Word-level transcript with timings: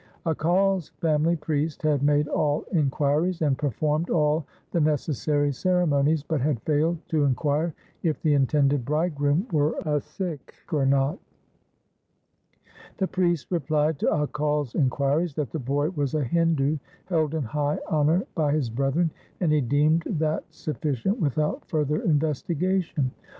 Akal's 0.25 0.89
family 0.99 1.35
priest 1.35 1.83
had 1.83 2.01
made 2.01 2.27
all 2.27 2.63
in 2.71 2.89
quiries 2.89 3.43
and 3.43 3.55
performed 3.55 4.09
all 4.09 4.47
the 4.71 4.81
necessary 4.81 5.51
ceremonies, 5.51 6.23
but 6.23 6.41
had 6.41 6.59
failed 6.63 6.97
to 7.09 7.23
inquire 7.23 7.75
if 8.01 8.19
the 8.23 8.33
intended 8.33 8.83
bridegroom 8.83 9.45
were 9.51 9.75
a 9.85 10.01
Sikh 10.01 10.55
or 10.73 10.87
not. 10.87 11.19
The 12.97 13.05
priest 13.07 13.51
replied 13.51 13.99
to 13.99 14.07
Akal's 14.07 14.73
inquiries 14.73 15.35
that 15.35 15.51
the 15.51 15.59
boy 15.59 15.91
was 15.91 16.15
a 16.15 16.23
Hindu 16.23 16.79
held 17.05 17.35
in 17.35 17.43
high 17.43 17.77
honour 17.87 18.25
by 18.33 18.53
his 18.53 18.71
brethren; 18.71 19.11
and 19.39 19.51
he 19.51 19.61
deemed 19.61 20.05
that 20.07 20.45
sufficient 20.49 21.19
without 21.19 21.63
further 21.65 22.01
investigation. 22.01 23.11